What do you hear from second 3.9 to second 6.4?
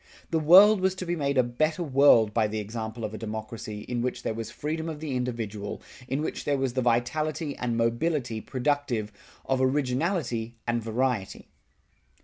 which there was freedom of the individual, in